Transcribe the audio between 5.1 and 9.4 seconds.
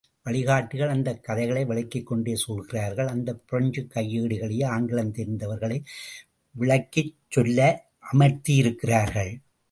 தெரிந்தவர்களை விளக்கிச் சொல்ல அமர்த்தி இருக்கிறார்கள்.